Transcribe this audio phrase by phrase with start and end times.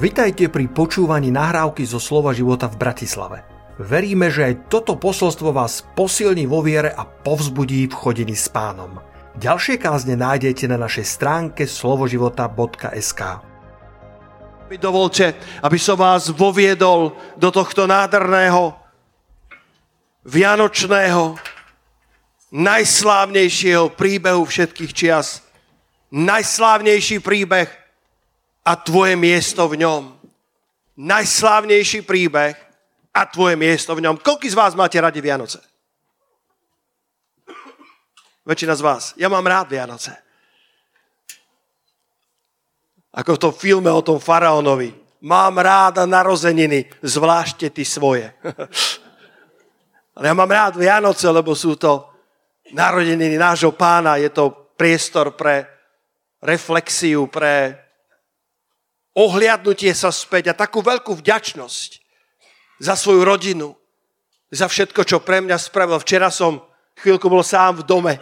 [0.00, 3.44] Vitajte pri počúvaní nahrávky zo Slova života v Bratislave.
[3.76, 8.96] Veríme, že aj toto posolstvo vás posilní vo viere a povzbudí v chodení s pánom.
[9.36, 13.20] Ďalšie kázne nájdete na našej stránke slovoživota.sk
[14.80, 18.72] Dovolte, aby som vás voviedol do tohto nádherného,
[20.24, 21.36] vianočného,
[22.56, 25.44] najslávnejšieho príbehu všetkých čias.
[26.08, 27.79] Najslávnejší príbeh
[28.64, 30.02] a tvoje miesto v ňom.
[31.00, 32.56] Najslávnejší príbeh
[33.10, 34.20] a tvoje miesto v ňom.
[34.20, 35.60] Koľko z vás máte radi Vianoce?
[38.44, 39.04] Väčšina z vás.
[39.16, 40.16] Ja mám rád Vianoce.
[43.10, 44.94] Ako v tom filme o tom faraónovi.
[45.20, 48.32] Mám rád narozeniny, zvlášte ty svoje.
[50.16, 52.08] Ale ja mám rád Vianoce, lebo sú to
[52.72, 54.16] narodeniny nášho pána.
[54.16, 55.66] Je to priestor pre
[56.40, 57.76] reflexiu, pre
[59.14, 61.90] ohliadnutie sa späť a takú veľkú vďačnosť
[62.80, 63.74] za svoju rodinu,
[64.50, 65.98] za všetko, čo pre mňa spravil.
[66.02, 66.62] Včera som
[66.98, 68.14] chvíľku bol sám v dome.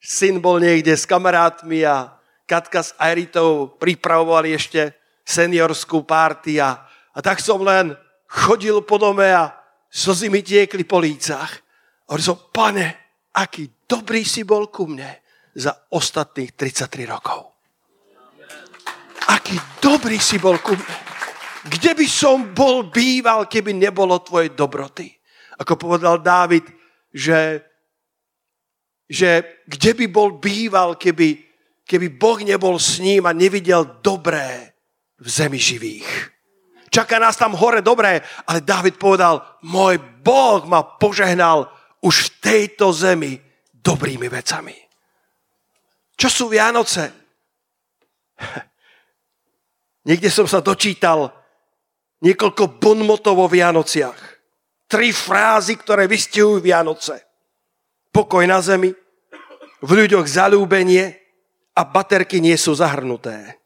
[0.00, 4.94] Syn bol niekde s kamarátmi a Katka s Airitou pripravovali ešte
[5.26, 7.90] seniorskú párty a, a tak som len
[8.30, 9.50] chodil po dome a
[9.90, 11.58] slzy mi tiekli po lícach.
[12.06, 15.10] A hovoril som, pane, aký dobrý si bol ku mne
[15.58, 17.55] za ostatných 33 rokov
[19.30, 20.96] aký dobrý si bol ku mne.
[21.66, 25.10] Kde by som bol býval, keby nebolo tvojej dobroty?
[25.58, 26.62] Ako povedal Dávid,
[27.10, 27.64] že,
[29.10, 31.42] že kde by bol býval, keby,
[31.82, 34.78] keby Boh nebol s ním a nevidel dobré
[35.18, 36.06] v zemi živých.
[36.86, 41.66] Čaká nás tam hore dobré, ale Dávid povedal, môj Boh ma požehnal
[41.98, 43.42] už v tejto zemi
[43.74, 44.76] dobrými vecami.
[46.14, 47.10] Čo sú Vianoce?
[50.06, 51.34] Niekde som sa dočítal
[52.22, 54.38] niekoľko bonmotov o Vianociach.
[54.86, 57.26] Tri frázy, ktoré vystihujú Vianoce.
[58.14, 58.94] Pokoj na zemi,
[59.82, 61.10] v ľuďoch zalúbenie
[61.74, 63.58] a baterky nie sú zahrnuté.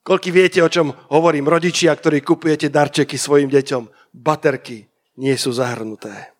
[0.00, 1.46] Koľky viete, o čom hovorím?
[1.46, 4.16] Rodičia, ktorí kupujete darčeky svojim deťom.
[4.16, 4.88] Baterky
[5.20, 6.34] nie sú zahrnuté.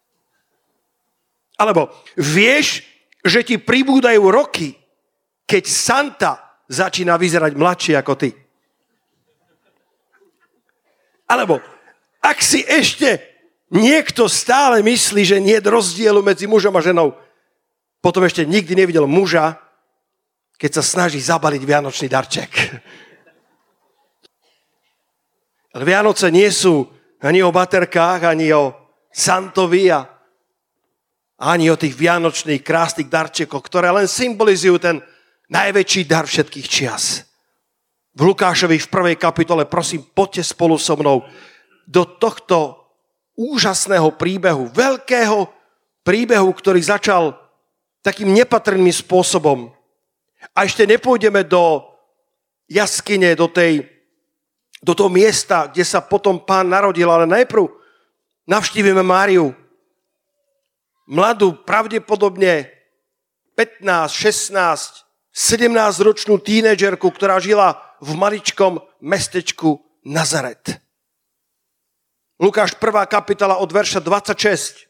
[1.60, 2.82] Alebo vieš,
[3.20, 4.74] že ti pribúdajú roky,
[5.44, 8.31] keď Santa začína vyzerať mladší ako ty.
[11.26, 11.58] Alebo
[12.22, 13.19] ak si ešte
[13.75, 17.19] niekto stále myslí, že nie je rozdielu medzi mužom a ženou,
[17.98, 19.59] potom ešte nikdy nevidel muža,
[20.60, 22.50] keď sa snaží zabaliť vianočný darček.
[25.70, 26.82] Ale Vianoce nie sú
[27.22, 28.75] ani o baterkách, ani o
[29.12, 30.03] Santovi a
[31.41, 35.00] ani o tých vianočných krásnych darčekoch, ktoré len symbolizujú ten
[35.50, 37.26] najväčší dar všetkých čias.
[38.14, 41.26] V Lukášovi v prvej kapitole, prosím, poďte spolu so mnou
[41.86, 42.78] do tohto
[43.34, 45.46] úžasného príbehu, veľkého
[46.06, 47.34] príbehu, ktorý začal
[48.02, 49.70] takým nepatrným spôsobom.
[50.56, 51.84] A ešte nepôjdeme do
[52.70, 53.84] jaskyne, do, tej,
[54.80, 57.68] do toho miesta, kde sa potom pán narodil, ale najprv
[58.48, 59.52] navštívime Máriu.
[61.10, 62.70] Mladú, pravdepodobne
[63.58, 70.82] 15, 16, 17-ročnú tínedžerku, ktorá žila v maličkom mestečku Nazaret.
[72.41, 73.04] Lukáš 1.
[73.06, 74.88] kapitola od verša 26.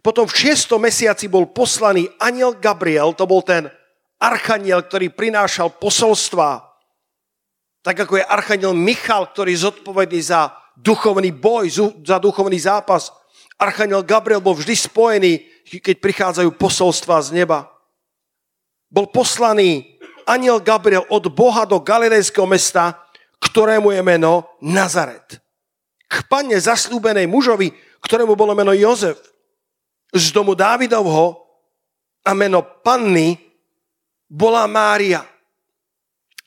[0.00, 0.78] Potom v 6.
[0.78, 3.66] mesiaci bol poslaný aniel Gabriel, to bol ten
[4.22, 6.62] archaniel, ktorý prinášal posolstva,
[7.82, 11.70] tak ako je archaniel Michal, ktorý je zodpovedný za duchovný boj,
[12.06, 13.10] za duchovný zápas.
[13.58, 15.32] Archaniel Gabriel bol vždy spojený
[15.76, 17.68] keď prichádzajú posolstva z neba.
[18.88, 22.96] Bol poslaný aniel Gabriel od Boha do galilejského mesta,
[23.40, 25.36] ktorému je meno Nazaret.
[26.08, 27.68] K panne zaslúbenej mužovi,
[28.00, 29.20] ktorému bolo meno Jozef.
[30.08, 31.36] Z domu Dávidovho
[32.24, 33.36] a meno panny
[34.24, 35.20] bola Mária.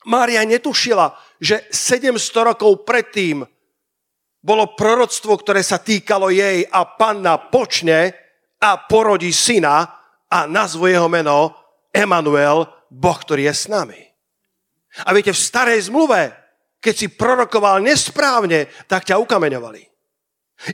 [0.10, 3.46] Mária netušila, že 700 rokov predtým
[4.42, 8.18] bolo proroctvo, ktoré sa týkalo jej a panna počne
[8.62, 9.90] a porodí syna
[10.30, 11.58] a nazvu jeho meno
[11.90, 14.00] Emanuel, Boh, ktorý je s nami.
[15.04, 16.32] A viete, v starej zmluve,
[16.78, 19.82] keď si prorokoval nesprávne, tak ťa ukameňovali.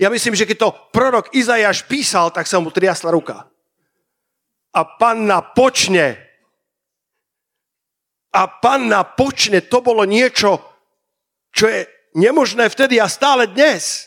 [0.03, 3.47] Ja myslím, že keď to prorok Izajáš písal, tak sa mu triasla ruka.
[4.75, 6.19] A panna počne.
[8.35, 10.59] A panna počne, to bolo niečo,
[11.55, 11.87] čo je
[12.19, 14.06] nemožné vtedy a stále dnes.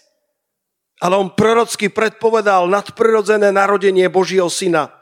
[1.01, 4.93] Ale on prorocky predpovedal nadprirodzené narodenie Božieho syna.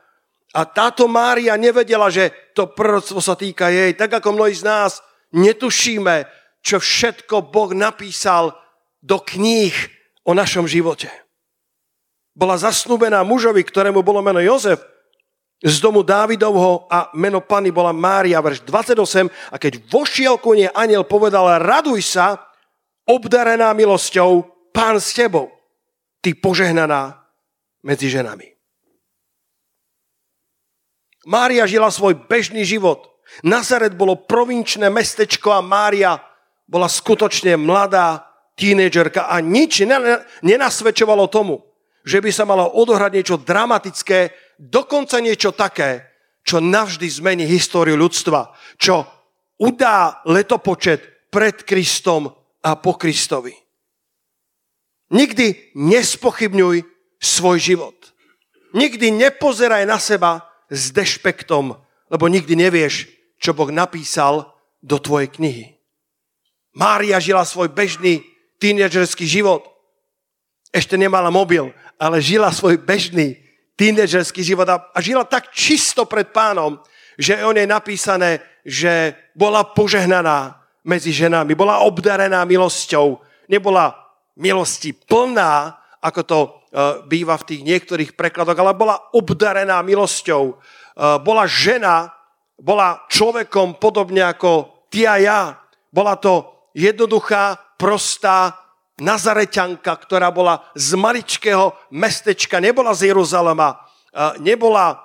[0.55, 3.93] A táto Mária nevedela, že to proroctvo sa týka jej.
[3.99, 5.03] Tak ako mnohí z nás
[5.35, 6.25] netušíme,
[6.62, 8.55] čo všetko Boh napísal
[9.03, 9.75] do kníh
[10.25, 11.11] o našom živote.
[12.39, 14.79] Bola zasnúbená mužovi, ktorému bolo meno Jozef,
[15.59, 19.27] z domu Dávidovho a meno Pany bola Mária, verš 28.
[19.50, 22.39] A keď vošiel ku nej aniel povedal, raduj sa,
[23.03, 25.50] obdarená milosťou, pán s tebou,
[26.20, 27.26] ty požehnaná
[27.82, 28.59] medzi ženami.
[31.29, 33.20] Mária žila svoj bežný život.
[33.44, 36.17] Nazaret bolo provinčné mestečko a Mária
[36.65, 38.25] bola skutočne mladá
[38.56, 39.85] tínedžerka a nič
[40.41, 41.61] nenasvedčovalo tomu,
[42.03, 46.09] že by sa malo odohrať niečo dramatické, dokonca niečo také,
[46.41, 49.05] čo navždy zmení históriu ľudstva, čo
[49.61, 52.32] udá letopočet pred Kristom
[52.64, 53.68] a po Kristovi.
[55.08, 56.84] Nikdy nespochybňuj
[57.16, 57.96] svoj život.
[58.76, 61.72] Nikdy nepozeraj na seba s dešpektom,
[62.12, 63.08] lebo nikdy nevieš,
[63.40, 64.52] čo Boh napísal
[64.84, 65.66] do tvojej knihy.
[66.76, 68.20] Mária žila svoj bežný
[68.60, 69.64] tínedžerský život.
[70.69, 73.40] Ešte nemala mobil, ale žila svoj bežný
[73.78, 76.76] tínedžerský život a žila tak čisto pred pánom,
[77.19, 83.19] že o nej napísané, že bola požehnaná medzi ženami, bola obdarená milosťou,
[83.49, 84.07] nebola
[84.38, 86.49] milosti plná, ako to e,
[87.11, 90.55] býva v tých niektorých prekladoch, ale bola obdarená milosťou.
[90.55, 90.55] E,
[91.19, 92.14] bola žena,
[92.55, 95.40] bola človekom podobne ako ty a ja.
[95.90, 98.55] Bola to jednoduchá, prostá
[98.99, 105.05] Nazareťanka, ktorá bola z maličkého mestečka, nebola z Jeruzalema, e, nebola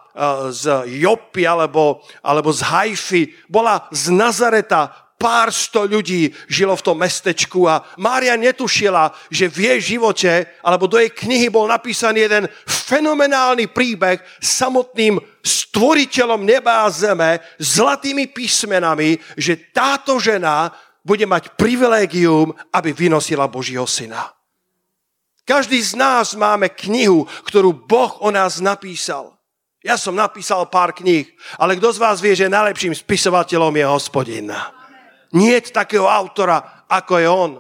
[0.54, 6.98] z Jopy alebo, alebo z Hajfy, bola z Nazareta, pár sto ľudí žilo v tom
[7.00, 12.46] mestečku a Mária netušila, že v jej živote alebo do jej knihy bol napísaný jeden
[12.68, 20.72] fenomenálny príbeh samotným stvoriteľom neba a zeme, zlatými písmenami, že táto žena
[21.04, 24.32] bude mať privilégium, aby vynosila Božího syna.
[25.44, 29.36] Každý z nás máme knihu, ktorú Boh o nás napísal.
[29.84, 31.28] Ja som napísal pár kníh,
[31.60, 34.48] ale kto z vás vie, že najlepším spisovateľom je hospodin?
[35.34, 37.52] Nie je takého autora, ako je on.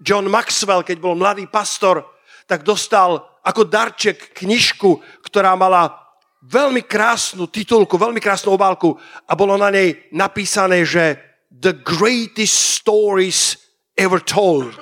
[0.00, 2.04] John Maxwell, keď bol mladý pastor,
[2.44, 5.96] tak dostal ako darček knižku, ktorá mala
[6.44, 8.94] veľmi krásnu titulku, veľmi krásnu obálku
[9.26, 13.56] a bolo na nej napísané, že The greatest stories
[13.96, 14.76] ever told.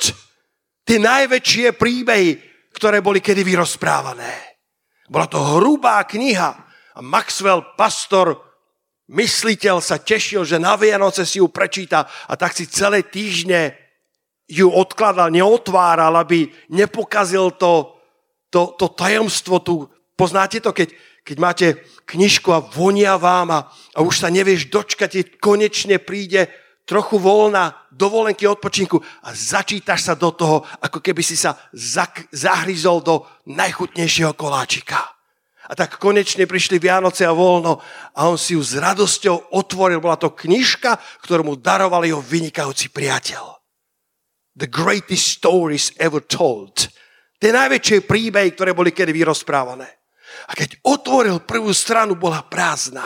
[0.82, 2.30] Tie najväčšie príbehy,
[2.74, 4.58] ktoré boli kedy vyrozprávané.
[5.06, 6.50] Bola to hrubá kniha
[6.98, 8.53] a Maxwell, pastor,
[9.10, 13.76] mysliteľ sa tešil, že na Vianoce si ju prečíta a tak si celé týždne
[14.48, 17.96] ju odkladal, neotváral, aby nepokazil to,
[18.52, 19.88] to, to tajomstvo tu.
[20.14, 20.92] Poznáte to, keď,
[21.24, 21.66] keď máte
[22.04, 23.60] knižku a vonia vám a,
[23.96, 26.52] a už sa nevieš dočkať, konečne príde
[26.84, 33.00] trochu voľna dovolenky odpočinku a začítaš sa do toho, ako keby si sa zak, zahryzol
[33.00, 35.13] do najchutnejšieho koláčika.
[35.64, 37.80] A tak konečne prišli Vianoce a voľno
[38.12, 39.96] a on si ju s radosťou otvoril.
[39.96, 43.56] Bola to knižka, ktorú mu daroval jeho vynikajúci priateľ.
[44.60, 46.92] The greatest stories ever told.
[47.40, 49.88] Tie najväčšie príbehy, ktoré boli kedy vyrozprávané.
[50.48, 53.04] A keď otvoril prvú stranu, bola prázdna.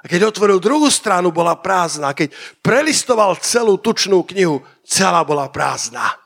[0.00, 2.12] A keď otvoril druhú stranu, bola prázdna.
[2.12, 6.19] A keď prelistoval celú tučnú knihu, celá bola prázdna.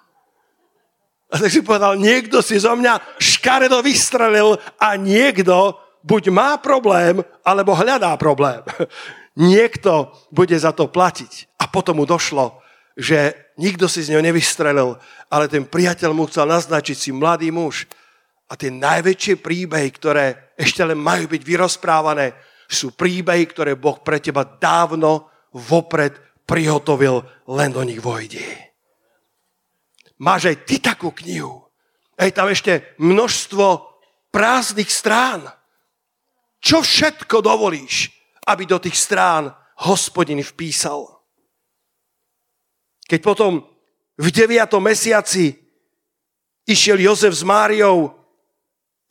[1.35, 5.75] A tak si povedal, niekto si zo mňa škaredo vystrelil a niekto
[6.07, 8.63] buď má problém, alebo hľadá problém.
[9.35, 11.59] Niekto bude za to platiť.
[11.59, 12.63] A potom mu došlo,
[12.95, 14.95] že nikto si z neho nevystrelil,
[15.27, 17.91] ale ten priateľ mu chcel naznačiť si mladý muž.
[18.47, 22.31] A tie najväčšie príbehy, ktoré ešte len majú byť vyrozprávané,
[22.71, 26.15] sú príbehy, ktoré Boh pre teba dávno vopred
[26.47, 28.74] prihotovil, len do nich vojde
[30.25, 31.69] máš aj ty takú knihu.
[32.17, 33.85] Je tam ešte množstvo
[34.33, 35.45] prázdnych strán.
[36.65, 38.09] Čo všetko dovolíš,
[38.49, 39.53] aby do tých strán
[39.85, 41.05] hospodin vpísal?
[43.05, 43.61] Keď potom
[44.17, 44.65] v 9.
[44.81, 45.53] mesiaci
[46.65, 48.17] išiel Jozef s Máriou,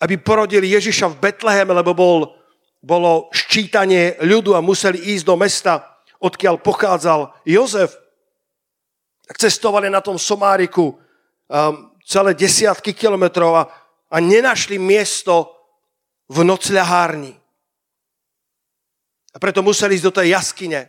[0.01, 2.33] aby porodili Ježiša v Betleheme, lebo bol,
[2.81, 5.73] bolo ščítanie ľudu a museli ísť do mesta,
[6.17, 7.93] odkiaľ pochádzal Jozef,
[9.27, 11.02] tak cestovali na tom Somáriku
[11.53, 13.63] um, celé desiatky kilometrov a,
[14.09, 15.53] a nenašli miesto
[16.25, 17.37] v nocľahárni.
[19.33, 20.81] A preto museli ísť do tej jaskyne.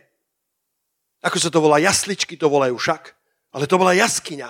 [1.25, 1.81] Ako sa to volá?
[1.81, 3.13] Jasličky to volajú však.
[3.53, 4.49] Ale to bola jaskyňa.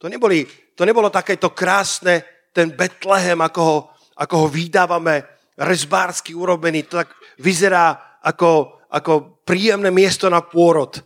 [0.00, 0.44] To, neboli,
[0.76, 3.78] to nebolo takéto krásne, ten Betlehem, ako ho,
[4.18, 5.22] ako ho vydávame
[5.54, 10.98] rezbársky urobený, to tak vyzerá ako, ako príjemné miesto na pôrod.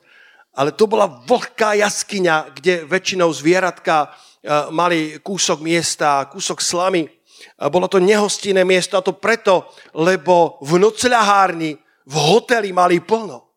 [0.54, 4.14] Ale to bola vlhká jaskyňa, kde väčšinou zvieratka
[4.70, 7.08] mali kúsok miesta, kúsok slamy.
[7.72, 13.48] Bolo to nehostinné miesto a to preto, lebo v nocľahárni, v hoteli mali plno.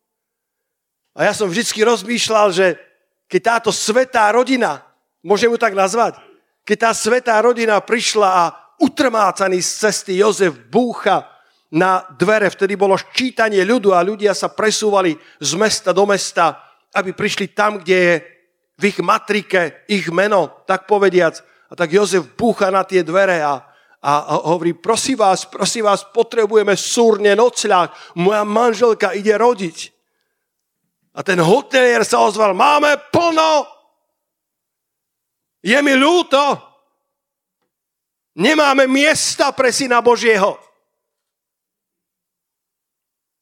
[1.18, 2.80] A ja som vždy rozmýšľal, že
[3.28, 4.86] keď táto svetá rodina,
[5.26, 6.16] môžem ju tak nazvať,
[6.64, 8.44] keď tá svetá rodina prišla a
[8.80, 11.28] utrmácaný z cesty Jozef búcha
[11.68, 16.64] na dvere, vtedy bolo ščítanie ľudu a ľudia sa presúvali z mesta do mesta,
[16.96, 18.14] aby prišli tam, kde je
[18.78, 21.42] v ich matrike ich meno, tak povediac.
[21.68, 23.60] A tak Jozef búcha na tie dvere a,
[24.00, 27.92] a, a hovorí, prosím vás, prosím vás, potrebujeme súrne nocľah,
[28.22, 29.92] moja manželka ide rodiť.
[31.18, 33.66] A ten hotelier sa ozval, máme plno,
[35.66, 36.62] je mi ľúto,
[38.38, 40.56] nemáme miesta pre syna Božieho.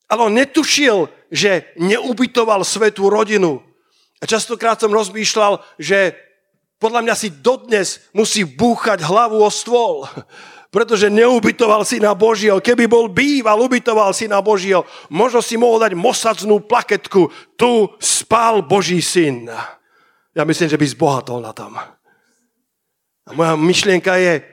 [0.07, 3.59] Ale on netušil, že neubytoval svetú rodinu.
[4.19, 6.15] A častokrát som rozmýšľal, že
[6.79, 10.07] podľa mňa si dodnes musí búchať hlavu o stôl,
[10.75, 12.59] pretože neubytoval si na Božieho.
[12.59, 17.31] Keby bol býval, ubytoval si na Božieho, možno si mohol dať mosacnú plaketku.
[17.55, 17.71] Tu
[18.03, 19.47] spal Boží syn.
[20.35, 21.79] Ja myslím, že by zbohatol na tom.
[23.25, 24.43] A moja myšlienka je,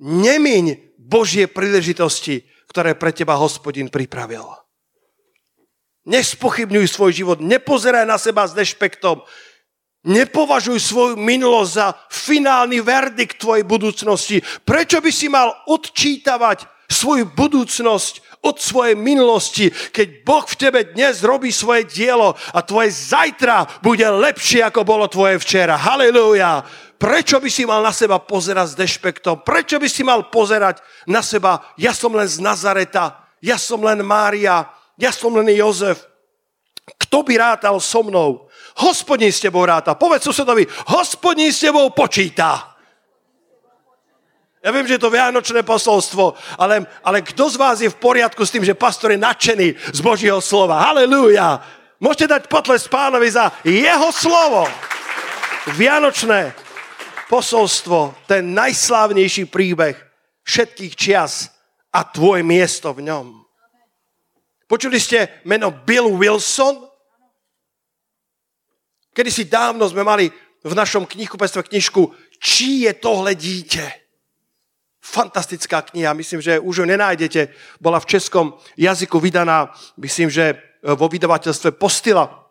[0.00, 2.42] nemiň Božie príležitosti,
[2.72, 4.65] ktoré pre teba hospodin pripravil.
[6.06, 9.26] Nespochybňuj svoj život, nepozeraj na seba s dešpektom,
[10.06, 14.38] nepovažuj svoju minulosť za finálny verdikt tvojej budúcnosti.
[14.62, 21.26] Prečo by si mal odčítavať svoju budúcnosť od svojej minulosti, keď Boh v tebe dnes
[21.26, 25.74] robí svoje dielo a tvoje zajtra bude lepšie, ako bolo tvoje včera.
[25.74, 26.62] Halelúja.
[26.96, 29.42] Prečo by si mal na seba pozerať s dešpektom?
[29.42, 34.00] Prečo by si mal pozerať na seba, ja som len z Nazareta, ja som len
[34.06, 34.64] Mária,
[34.98, 36.08] len Jozef.
[36.86, 38.46] Kto by rátal so mnou?
[38.78, 39.98] Hospodin s tebou ráta.
[39.98, 42.76] Povedz susedovi, hospodin s tebou počíta.
[44.66, 48.42] Ja viem, že je to vianočné posolstvo, ale, ale kto z vás je v poriadku
[48.42, 50.82] s tým, že pastor je nadšený z Božieho slova?
[50.82, 51.62] Halelúja!
[52.02, 54.66] Môžete dať potles pánovi za jeho slovo.
[55.78, 56.50] Vianočné
[57.30, 59.94] posolstvo, ten najslávnejší príbeh
[60.42, 61.50] všetkých čias
[61.94, 63.45] a tvoje miesto v ňom.
[64.66, 66.86] Počuli ste meno Bill Wilson?
[69.14, 70.28] Kedy si dávno sme mali
[70.66, 73.92] v našom knihkupectve knižku Čí je tohle dítě?
[75.00, 77.48] Fantastická kniha, myslím, že už ju nenájdete.
[77.80, 80.54] Bola v českom jazyku vydaná, myslím, že e,
[80.94, 82.42] vo vydavateľstve Postila.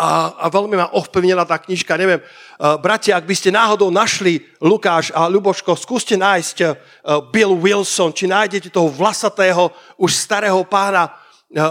[0.00, 1.92] A, a veľmi ma ovplyvnila tá knižka.
[2.00, 6.72] Neviem, uh, bratia, ak by ste náhodou našli Lukáš a Ľuboško, skúste nájsť uh,
[7.28, 9.68] Bill Wilson, či nájdete toho vlasatého,
[10.00, 11.19] už starého pána,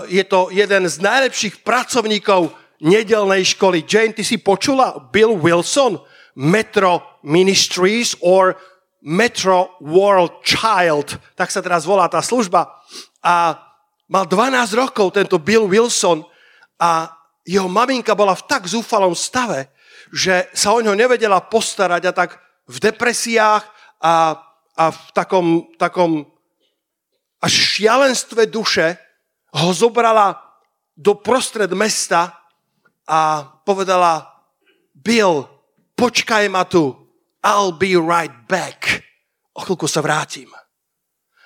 [0.08, 2.52] je to jeden z najlepších pracovníkov
[2.84, 3.84] nedelnej školy.
[3.88, 6.00] Jane, ty si počula Bill Wilson,
[6.36, 8.56] Metro Ministries or
[9.04, 12.68] Metro World Child, tak sa teraz volá tá služba.
[13.24, 13.56] A
[14.12, 16.24] mal 12 rokov tento Bill Wilson
[16.80, 17.08] a
[17.48, 19.72] jeho maminka bola v tak zúfalom stave,
[20.12, 22.30] že sa o ňo nevedela postarať a tak
[22.68, 23.64] v depresiách
[24.04, 24.14] a,
[24.76, 25.48] a v takom,
[25.80, 26.28] takom
[27.40, 29.00] až šialenstve duše
[29.54, 30.38] ho zobrala
[30.94, 32.36] do prostred mesta
[33.08, 34.28] a povedala,
[34.94, 35.48] Bill,
[35.96, 36.94] počkaj ma tu,
[37.40, 39.02] I'll be right back.
[39.56, 40.52] O chvíľku sa vrátim.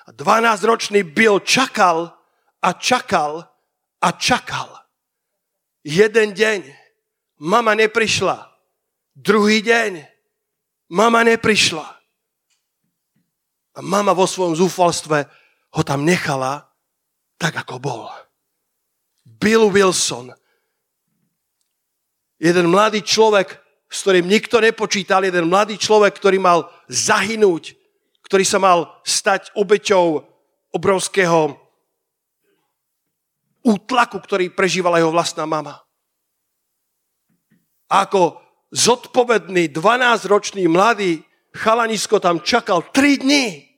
[0.04, 2.12] A 12-ročný Bill čakal
[2.60, 3.46] a čakal
[4.02, 4.68] a čakal.
[5.86, 6.60] Jeden deň
[7.40, 8.52] mama neprišla.
[9.14, 10.04] Druhý deň
[10.92, 11.86] mama neprišla.
[13.74, 15.26] A mama vo svojom zúfalstve
[15.74, 16.73] ho tam nechala
[17.38, 18.08] tak, ako bol.
[19.24, 20.32] Bill Wilson,
[22.38, 23.56] jeden mladý človek,
[23.88, 27.76] s ktorým nikto nepočítal, jeden mladý človek, ktorý mal zahynúť,
[28.24, 30.24] ktorý sa mal stať obeťou
[30.74, 31.56] obrovského
[33.64, 35.80] útlaku, ktorý prežívala jeho vlastná mama.
[37.88, 38.40] A ako
[38.74, 41.22] zodpovedný 12-ročný mladý
[41.54, 43.73] chalanisko tam čakal 3 dní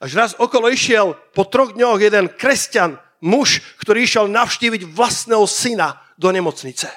[0.00, 6.00] až raz okolo išiel po troch dňoch jeden kresťan, muž, ktorý išiel navštíviť vlastného syna
[6.16, 6.88] do nemocnice.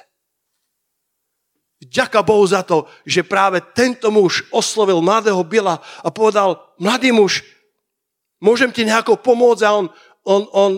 [1.86, 7.44] Ďaká Bohu za to, že práve tento muž oslovil mladého Bila a povedal, mladý muž,
[8.42, 9.86] môžem ti nejako pomôcť a on,
[10.26, 10.72] on, on,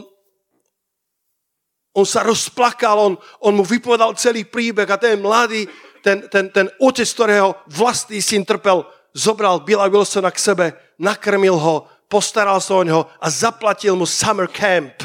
[1.95, 5.69] on sa rozplakal, on, on mu vypovedal celý príbeh a ten mladý,
[6.03, 8.83] ten, ten, ten otec, ktorého vlastný syn trpel,
[9.15, 10.65] zobral Billa Wilsona k sebe,
[10.99, 15.03] nakrmil ho, postaral sa o neho a zaplatil mu summer camp.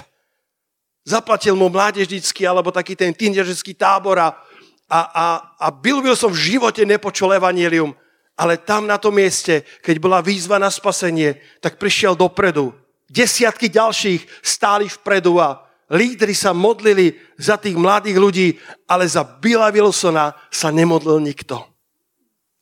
[1.02, 4.38] Zaplatil mu mládežnický alebo taký ten tíndežnický tábor a,
[4.86, 5.26] a, a,
[5.58, 7.90] a Bill Wilson v živote nepočul evanílium,
[8.38, 12.70] ale tam na tom mieste, keď bola výzva na spasenie, tak prišiel dopredu.
[13.10, 18.48] Desiatky ďalších stáli vpredu a lídry sa modlili za tých mladých ľudí,
[18.88, 21.60] ale za Billa Wilsona sa nemodlil nikto.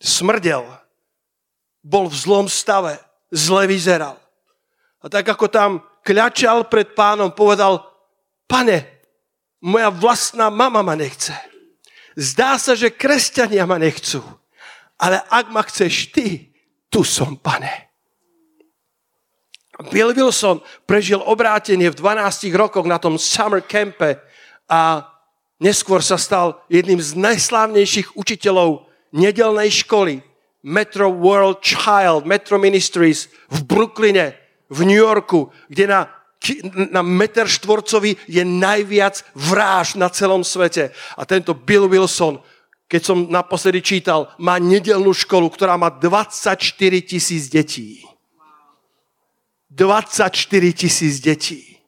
[0.00, 0.64] Smrdel.
[1.80, 3.00] Bol v zlom stave.
[3.30, 4.19] Zle vyzeral.
[5.00, 5.70] A tak ako tam
[6.04, 7.84] kľačal pred pánom, povedal,
[8.44, 8.84] pane,
[9.64, 11.32] moja vlastná mama ma nechce.
[12.16, 14.20] Zdá sa, že kresťania ma nechcú.
[15.00, 16.52] Ale ak ma chceš ty,
[16.92, 17.88] tu som, pane.
[19.88, 24.20] Bill Wilson prežil obrátenie v 12 rokoch na tom summer campe
[24.68, 25.08] a
[25.56, 28.84] neskôr sa stal jedným z najslávnejších učiteľov
[29.16, 30.20] nedelnej školy
[30.60, 34.36] Metro World Child, Metro Ministries v Brooklyne,
[34.70, 36.00] v New Yorku, kde na,
[36.94, 40.94] na meter štvorcový je najviac vráž na celom svete.
[41.18, 42.38] A tento Bill Wilson,
[42.86, 46.56] keď som naposledy čítal, má nedelnú školu, ktorá má 24
[47.02, 48.06] tisíc detí.
[49.70, 50.34] 24
[50.74, 51.78] tisíc detí.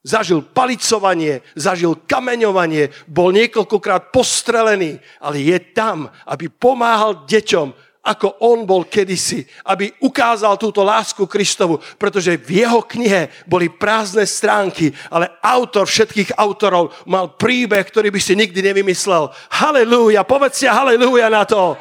[0.00, 8.64] Zažil palicovanie, zažil kameňovanie, bol niekoľkokrát postrelený, ale je tam, aby pomáhal deťom, ako on
[8.64, 15.28] bol kedysi, aby ukázal túto lásku Kristovu, pretože v jeho knihe boli prázdne stránky, ale
[15.44, 19.28] autor všetkých autorov mal príbeh, ktorý by si nikdy nevymyslel.
[19.52, 21.76] Halelúja, povedzte halelúja na to.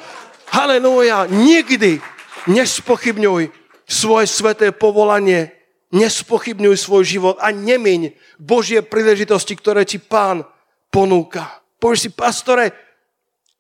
[0.52, 2.04] Halelúja, nikdy
[2.52, 3.56] nespochybňuj
[3.88, 5.56] svoje sveté povolanie,
[5.96, 10.44] nespochybňuj svoj život a nemiň Božie príležitosti, ktoré ti pán
[10.92, 11.64] ponúka.
[11.80, 12.76] Povieš si, pastore,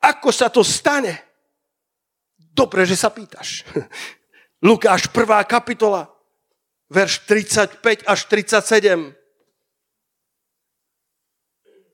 [0.03, 1.28] ako sa to stane?
[2.59, 3.63] Dobre, že sa pýtaš.
[4.67, 5.47] Lukáš 1.
[5.47, 6.11] kapitola,
[6.91, 9.15] verš 35 až 37.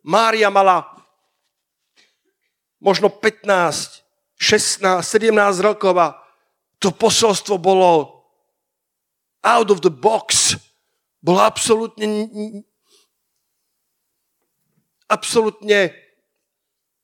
[0.02, 0.90] Mária mala
[2.82, 4.02] možno 15,
[4.42, 6.18] 16, 17 rokov a
[6.82, 8.26] to posolstvo bolo
[9.46, 10.58] out of the box.
[11.22, 12.26] Bolo absolútne
[15.06, 15.94] absolútne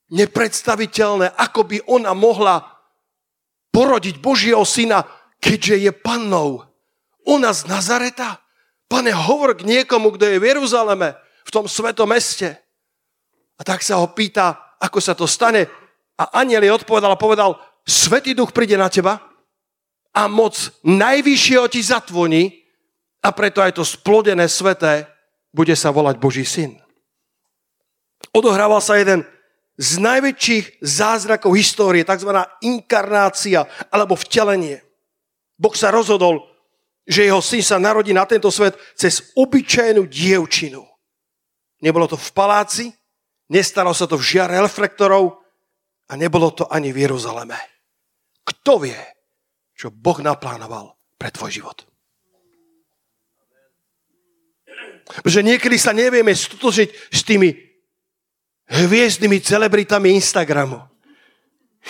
[0.09, 2.70] nepredstaviteľné, ako by ona mohla
[3.71, 5.07] porodiť Božieho syna,
[5.39, 6.63] keďže je pannou.
[7.27, 8.43] Ona z Nazareta?
[8.91, 11.15] Pane, hovor k niekomu, kto je v Jeruzaleme,
[11.47, 12.59] v tom svetom meste.
[13.55, 15.65] A tak sa ho pýta, ako sa to stane.
[16.19, 19.17] A aniel je odpovedal a povedal, Svetý duch príde na teba
[20.13, 20.53] a moc
[20.85, 22.61] najvyššieho ti zatvoní
[23.25, 25.09] a preto aj to splodené sveté
[25.49, 26.77] bude sa volať Boží syn.
[28.31, 29.25] Odohrával sa jeden
[29.81, 32.29] z najväčších zázrakov histórie, tzv.
[32.61, 34.85] inkarnácia alebo vtelenie.
[35.57, 36.45] Boh sa rozhodol,
[37.09, 40.85] že jeho syn sa narodí na tento svet cez obyčajnú dievčinu.
[41.81, 42.85] Nebolo to v paláci,
[43.49, 45.41] nestalo sa to v žiare reflektorov
[46.05, 47.57] a nebolo to ani v Jeruzaleme.
[48.45, 49.01] Kto vie,
[49.73, 51.77] čo Boh naplánoval pre tvoj život?
[55.25, 57.70] Pretože niekedy sa nevieme stotožiť s tými
[58.71, 60.79] hviezdnymi celebritami Instagramu.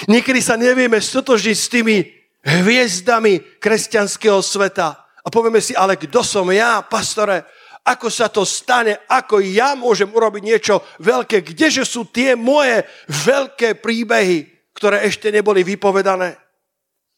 [0.10, 1.96] Niekedy sa nevieme stotožiť s tými
[2.42, 4.98] hviezdami kresťanského sveta.
[5.22, 7.46] A povieme si, ale kto som ja, pastore?
[7.86, 8.98] Ako sa to stane?
[9.06, 11.46] Ako ja môžem urobiť niečo veľké?
[11.54, 16.38] Kdeže sú tie moje veľké príbehy, ktoré ešte neboli vypovedané?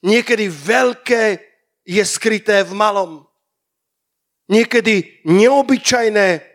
[0.04, 1.24] Niekedy veľké
[1.88, 3.24] je skryté v malom.
[4.52, 6.53] Niekedy neobyčajné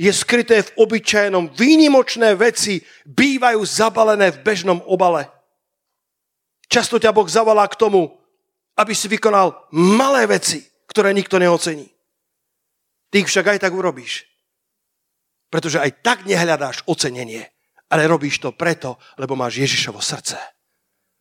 [0.00, 1.52] je skryté v obyčajnom.
[1.52, 5.28] Výnimočné veci bývajú zabalené v bežnom obale.
[6.72, 8.08] Často ťa Boh zavolá k tomu,
[8.80, 11.84] aby si vykonal malé veci, ktoré nikto neocení.
[13.12, 14.24] Ty ich však aj tak urobíš.
[15.52, 17.44] Pretože aj tak nehľadáš ocenenie,
[17.90, 20.38] ale robíš to preto, lebo máš Ježišovo srdce.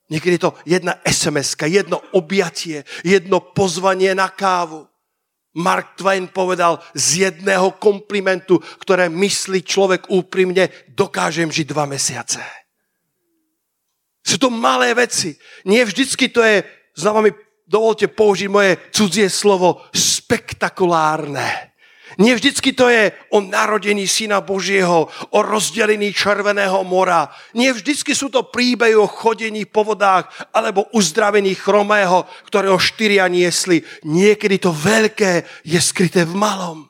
[0.10, 4.89] Niekedy je to jedna sms jedno objatie, jedno pozvanie na kávu.
[5.58, 12.42] Mark Twain povedal, z jedného komplimentu, ktoré myslí človek úprimne, dokážem žiť dva mesiace.
[14.22, 15.34] Sú to malé veci.
[15.66, 16.62] Nie vždycky to je,
[16.94, 17.34] znova mi
[17.66, 21.69] dovolte použiť moje cudzie slovo, spektakulárne.
[22.18, 27.30] Nie vždycky to je o narodení Syna Božieho, o rozdelení Červeného mora.
[27.54, 33.86] Nie vždycky sú to príbehy o chodení po vodách alebo uzdravení chromého, ktorého štyria niesli.
[34.10, 36.90] Niekedy to veľké je skryté v malom.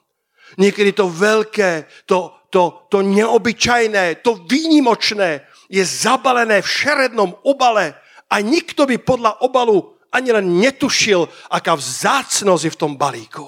[0.55, 7.93] Niekedy to veľké, to, to, to neobyčajné, to výnimočné je zabalené v šerednom obale
[8.32, 13.45] a nikto by podľa obalu ani len netušil, aká vzácnosť je v tom balíku.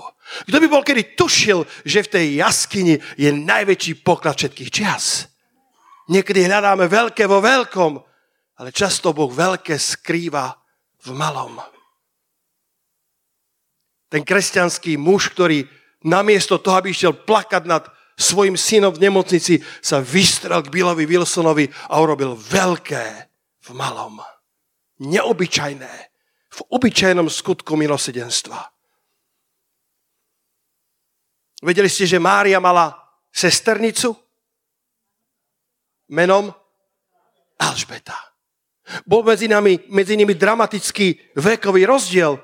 [0.47, 5.27] Kto by bol kedy tušil, že v tej jaskyni je najväčší poklad všetkých čias?
[6.07, 7.93] Niekedy hľadáme veľké vo veľkom,
[8.59, 10.55] ale často Boh veľké skrýva
[11.01, 11.59] v malom.
[14.11, 15.63] Ten kresťanský muž, ktorý
[16.03, 17.87] namiesto toho, aby išiel plakať nad
[18.19, 23.05] svojim synom v nemocnici, sa vystrel k Billovi Wilsonovi a urobil veľké
[23.63, 24.19] v malom.
[24.99, 25.93] Neobyčajné.
[26.51, 28.59] V obyčajnom skutku milosedenstva.
[31.61, 32.97] Vedeli ste, že Mária mala
[33.29, 34.17] sesternicu?
[36.09, 36.49] Menom
[37.61, 38.17] Alžbeta.
[39.05, 42.35] Bol medzi, nami, medzi nimi dramatický vekový rozdiel.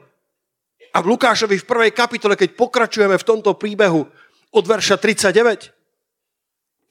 [0.93, 4.07] A v Lukášovi v prvej kapitole, keď pokračujeme v tomto príbehu
[4.53, 5.73] od verša 39,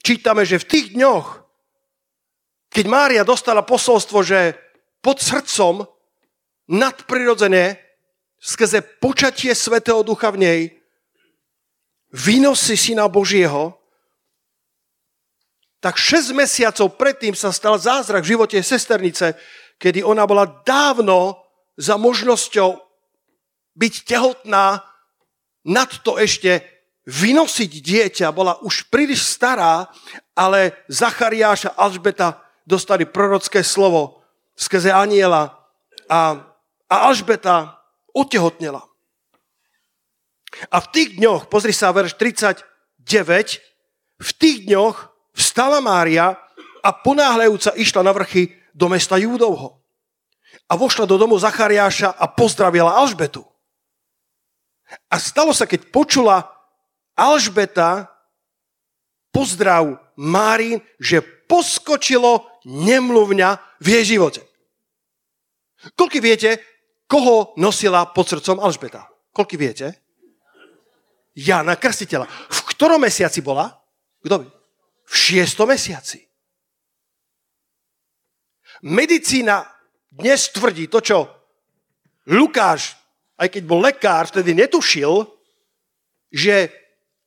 [0.05, 1.27] čítame, že v tých dňoch,
[2.69, 4.53] keď Mária dostala posolstvo, že
[5.01, 5.87] pod srdcom
[6.69, 7.79] nadprirodzené
[8.37, 10.59] skrze počatie Svetého Ducha v nej
[12.11, 13.75] vynosí Syna Božieho,
[15.77, 19.37] tak 6 mesiacov predtým sa stal zázrak v živote sesternice,
[19.77, 21.37] kedy ona bola dávno
[21.77, 22.81] za možnosťou
[23.77, 24.81] byť tehotná,
[25.67, 26.63] nad to ešte
[27.05, 29.91] vynosiť dieťa, bola už príliš stará,
[30.33, 34.23] ale Zachariáš a Alžbeta dostali prorocké slovo
[34.57, 35.55] skrze aniela
[36.09, 36.41] a,
[36.89, 37.77] a Alžbeta
[38.15, 38.86] otehotnela.
[40.71, 42.63] A v tých dňoch, pozri sa, verš 39,
[44.17, 44.95] v tých dňoch
[45.35, 46.33] vstala Mária
[46.81, 49.83] a ponáhľajúca išla na vrchy do mesta Júdovho.
[50.67, 53.43] A vošla do domu Zachariáša a pozdravila Alžbetu.
[55.11, 56.47] A stalo sa, keď počula
[57.15, 58.07] Alžbeta
[59.35, 63.49] pozdrav Mári, že poskočilo nemluvňa
[63.83, 64.41] v jej živote.
[65.93, 66.57] Koľko viete,
[67.05, 69.07] koho nosila pod srdcom Alžbeta?
[69.31, 70.06] Koľko viete?
[71.37, 72.25] Jana Krstiteľa.
[72.27, 73.69] V ktorom mesiaci bola?
[74.25, 74.57] Kto by?
[75.07, 76.27] v šiestom mesiaci.
[78.83, 79.63] Medicína
[80.11, 81.17] dnes tvrdí to, čo
[82.27, 82.99] Lukáš,
[83.39, 85.23] aj keď bol lekár, vtedy netušil,
[86.27, 86.69] že,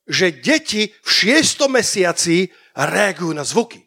[0.05, 3.81] že deti v šiestom mesiaci reagujú na zvuky.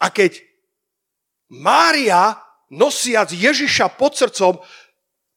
[0.00, 0.40] A keď
[1.52, 2.40] Mária,
[2.72, 4.56] nosiac Ježiša pod srdcom,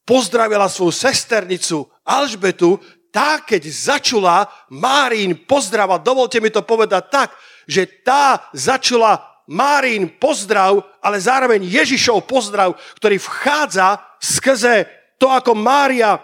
[0.04, 7.28] pozdravila svoju sesternicu Alžbetu, tá, keď začula Márín pozdrav, a dovolte mi to povedať tak,
[7.64, 14.88] že tá začula Márín pozdrav, ale zároveň Ježišov pozdrav, ktorý vchádza skrze
[15.20, 16.16] to, ako Mária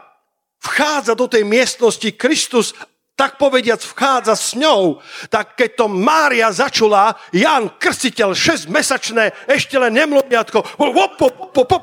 [0.60, 2.76] vchádza do tej miestnosti, Kristus
[3.20, 4.96] tak povediac vchádza s ňou,
[5.28, 10.80] tak keď to Mária začula, Jan Krstiteľ, 6-mesačné, ešte len nemluvňatko,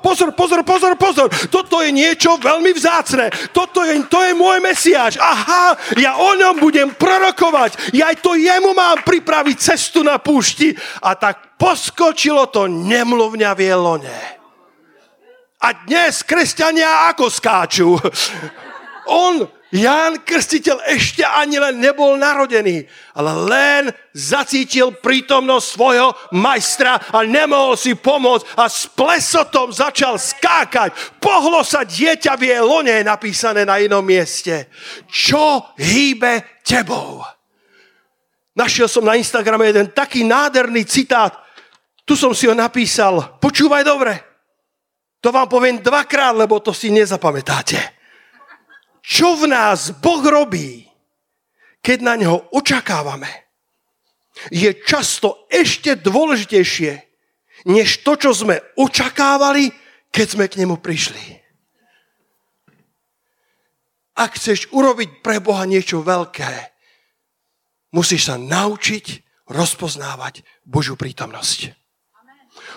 [0.02, 5.22] pozor, pozor, pozor, pozor, toto je niečo veľmi vzácne, toto je, to je môj mesiáš,
[5.22, 10.74] aha, ja o ňom budem prorokovať, ja aj to jemu mám pripraviť cestu na púšti
[11.06, 14.20] a tak poskočilo to nemluvňa v lone.
[15.62, 17.94] A dnes kresťania ako skáču?
[19.06, 23.84] On Ján Krstiteľ ešte ani len nebol narodený, ale len
[24.16, 31.20] zacítil prítomnosť svojho majstra a nemohol si pomôcť a s plesotom začal skákať.
[31.20, 34.72] Pohlo sa dieťa v jej lone, napísané na inom mieste.
[35.12, 37.20] Čo hýbe tebou?
[38.56, 41.44] Našiel som na Instagrame jeden taký nádherný citát.
[42.08, 43.36] Tu som si ho napísal.
[43.44, 44.16] Počúvaj dobre.
[45.20, 47.97] To vám poviem dvakrát, lebo to si nezapamätáte
[49.08, 50.84] čo v nás Boh robí,
[51.80, 53.48] keď na Neho očakávame,
[54.52, 56.92] je často ešte dôležitejšie,
[57.72, 59.72] než to, čo sme očakávali,
[60.12, 61.40] keď sme k Nemu prišli.
[64.20, 66.52] Ak chceš urobiť pre Boha niečo veľké,
[67.96, 71.72] musíš sa naučiť rozpoznávať Božiu prítomnosť.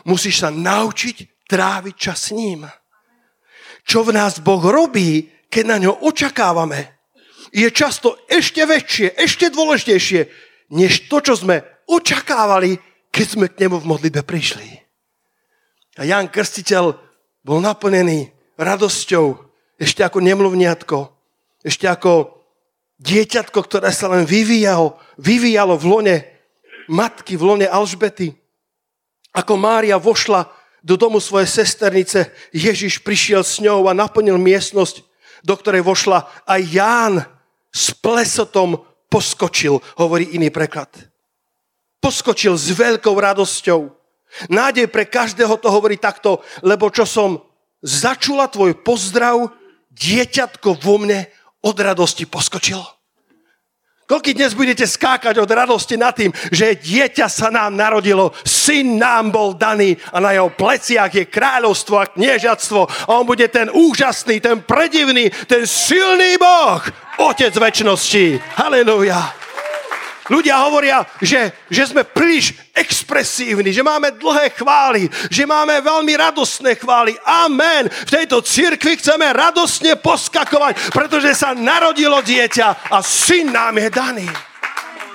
[0.06, 2.68] Musíš sa naučiť tráviť čas s ním.
[3.82, 6.94] Čo v nás Boh robí, keď na ňo očakávame,
[7.50, 10.20] je často ešte väčšie, ešte dôležitejšie,
[10.70, 12.78] než to, čo sme očakávali,
[13.10, 14.78] keď sme k nemu v modlitbe prišli.
[15.98, 16.94] A Jan Krstiteľ
[17.42, 20.98] bol naplnený radosťou, ešte ako nemluvniatko,
[21.66, 22.38] ešte ako
[23.02, 26.16] dieťatko, ktoré sa len vyvíjalo, vyvíjalo v lone
[26.86, 28.30] matky, v lone Alžbety.
[29.34, 30.46] Ako Mária vošla
[30.84, 35.09] do domu svojej sesternice, Ježiš prišiel s ňou a naplnil miestnosť
[35.44, 37.14] do ktorej vošla aj Ján
[37.70, 40.90] s plesotom poskočil, hovorí iný preklad.
[42.00, 43.90] Poskočil s veľkou radosťou.
[44.48, 47.42] Nádej pre každého to hovorí takto, lebo čo som
[47.82, 49.50] začula tvoj pozdrav,
[49.90, 51.26] dieťatko vo mne
[51.60, 52.99] od radosti poskočilo.
[54.10, 59.30] Koľký dnes budete skákať od radosti nad tým, že dieťa sa nám narodilo, syn nám
[59.30, 64.42] bol daný a na jeho pleciach je kráľovstvo a kniežatstvo a on bude ten úžasný,
[64.42, 66.82] ten predivný, ten silný Boh,
[67.22, 68.58] Otec väčšnosti.
[68.58, 69.49] Halleluja.
[70.30, 76.78] Ľudia hovoria, že, že sme príliš expresívni, že máme dlhé chvály, že máme veľmi radostné
[76.78, 77.18] chvály.
[77.26, 77.90] Amen.
[77.90, 84.28] V tejto cirkvi chceme radostne poskakovať, pretože sa narodilo dieťa a syn nám je daný.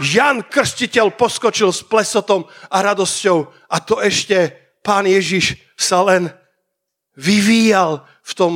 [0.03, 4.51] Jan Krstiteľ poskočil s plesotom a radosťou a to ešte
[4.83, 6.27] pán Ježiš sa len
[7.15, 8.53] vyvíjal v tom,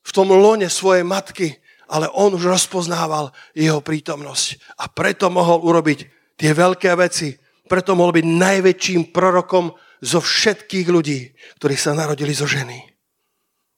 [0.00, 4.78] v tom lone svojej matky ale on už rozpoznával jeho prítomnosť.
[4.78, 5.98] A preto mohol urobiť
[6.36, 7.34] tie veľké veci.
[7.68, 12.78] Preto mohol byť najväčším prorokom zo všetkých ľudí, ktorí sa narodili zo ženy.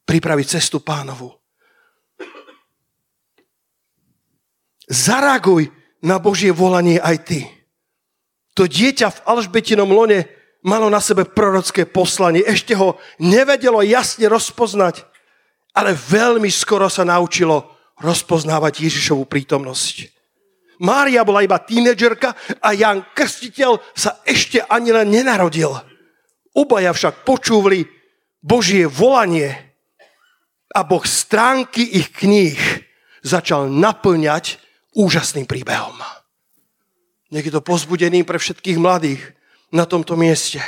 [0.05, 1.33] Pripraviť cestu pánovu.
[4.91, 5.71] Zareaguj
[6.03, 7.41] na Božie volanie aj ty.
[8.59, 10.27] To dieťa v Alžbetinom lone
[10.67, 12.43] malo na sebe prorocké poslanie.
[12.45, 15.07] Ešte ho nevedelo jasne rozpoznať,
[15.73, 20.11] ale veľmi skoro sa naučilo rozpoznávať Ježišovu prítomnosť.
[20.81, 22.33] Mária bola iba tínedžerka
[22.65, 25.77] a Jan Krstiteľ sa ešte ani len nenarodil.
[26.57, 27.85] Obaja však počúvali
[28.41, 29.77] Božie volanie
[30.73, 32.57] a Boh stránky ich kníh
[33.21, 34.57] začal naplňať
[34.97, 35.95] úžasným príbehom.
[37.31, 39.23] Nech je to pozbudením pre všetkých mladých
[39.71, 40.59] na tomto mieste.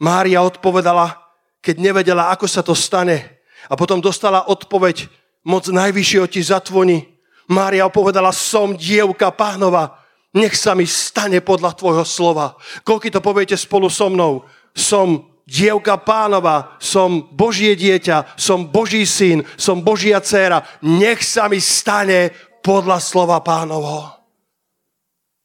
[0.00, 1.20] Mária odpovedala,
[1.60, 3.20] keď nevedela, ako sa to stane.
[3.68, 5.04] A potom dostala odpoveď,
[5.44, 7.06] moc najvyššieho ti zatvoní.
[7.50, 9.98] Mária povedala, som dievka pánova,
[10.30, 12.54] nech sa mi stane podľa tvojho slova.
[12.86, 14.46] Koľko to poviete spolu so mnou?
[14.70, 20.62] Som dievka pánova, som Božie dieťa, som Boží syn, som Božia dcéra.
[20.86, 22.30] Nech sa mi stane
[22.62, 24.14] podľa slova pánovho.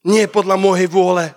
[0.06, 1.34] Nie podľa mojej vôle,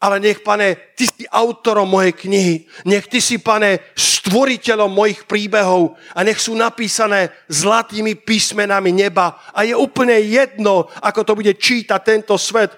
[0.00, 2.64] ale nech, pane, ty si autorom mojej knihy.
[2.88, 9.36] Nech ty si, pane, stvoriteľom mojich príbehov a nech sú napísané zlatými písmenami neba.
[9.52, 12.72] A je úplne jedno, ako to bude čítať tento svet.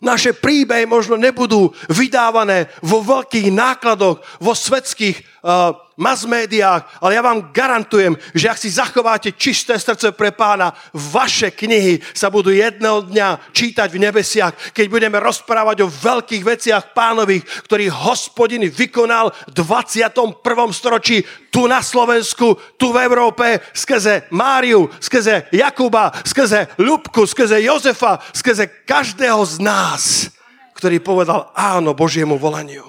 [0.00, 7.24] Naše príbehy možno nebudú vydávané vo veľkých nákladoch, vo svetských uh, mass médiách, ale ja
[7.24, 13.08] vám garantujem, že ak si zachováte čisté srdce pre pána, vaše knihy sa budú jedného
[13.08, 19.52] dňa čítať v nebesiach, keď budeme rozprávať o veľkých veciach pánových, ktorých hospodin vykonal v
[19.56, 20.36] 21.
[20.76, 28.20] storočí tu na Slovensku, tu v Európe, skrze Máriu, skrze Jakuba, skrze Ľubku, skrze Jozefa,
[28.36, 30.28] skrze každého z nás,
[30.76, 32.84] ktorý povedal áno Božiemu volaniu.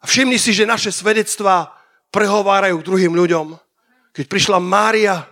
[0.00, 1.72] A všimni si, že naše svedectvá
[2.14, 3.58] prehovárajú k druhým ľuďom.
[4.14, 5.26] Keď prišla Mária,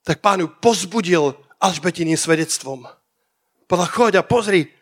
[0.00, 2.88] tak pán ju pozbudil Alžbetiným svedectvom.
[3.68, 4.72] Povedal, choď a pozri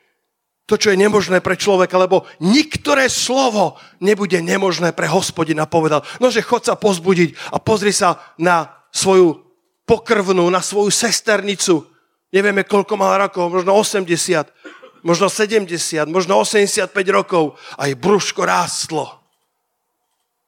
[0.65, 6.07] to, čo je nemožné pre človeka, lebo niektoré slovo nebude nemožné pre hospodina, povedal.
[6.23, 9.45] Nože chod sa pozbudiť a pozri sa na svoju
[9.85, 11.85] pokrvnú, na svoju sesternicu.
[12.33, 17.61] Nevieme, koľko mala rokov, možno 80, možno 70, možno 85 rokov.
[17.77, 19.21] A jej brúško rástlo.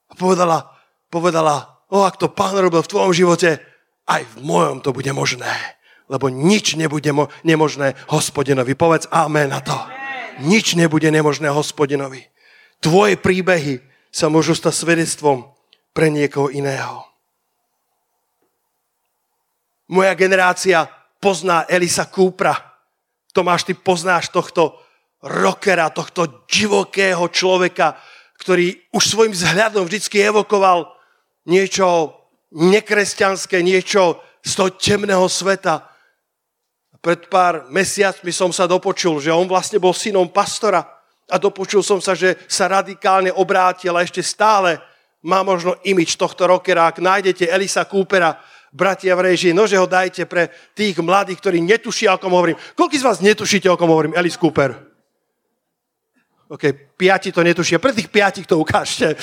[0.09, 0.75] A povedala,
[1.16, 3.59] povedala, o, ak to pán robil v tvojom živote,
[4.05, 5.50] aj v mojom to bude možné.
[6.07, 8.79] Lebo nič nebude mo- nemožné hospodinovi.
[8.79, 9.74] Povedz amen na to.
[10.44, 12.22] Nič nebude nemožné hospodinovi.
[12.79, 13.81] Tvoje príbehy
[14.12, 15.50] sa môžu stať svedectvom
[15.96, 17.02] pre niekoho iného.
[19.88, 20.87] Moja generácia
[21.22, 22.55] pozná Elisa Kúpra.
[23.33, 24.76] Tomáš, ty poznáš tohto
[25.22, 27.96] rockera, tohto divokého človeka,
[28.37, 30.95] ktorý už svojim vzhľadom vždycky evokoval
[31.46, 32.14] niečo
[32.52, 35.87] nekresťanské, niečo z toho temného sveta.
[37.02, 40.82] Pred pár mesiacmi som sa dopočul, že on vlastne bol synom pastora
[41.30, 44.78] a dopočul som sa, že sa radikálne obrátil a ešte stále
[45.26, 46.87] má možno imič tohto rockera.
[46.87, 48.38] Ak nájdete Elisa Coopera,
[48.70, 52.59] bratia v režii, nože ho dajte pre tých mladých, ktorí netušia, o kom hovorím.
[52.78, 54.14] Koľko z vás netušíte, o kom hovorím?
[54.14, 54.74] Elis Cooper.
[56.46, 57.82] OK, piati to netušia.
[57.82, 59.18] Pre tých piatich to ukážte.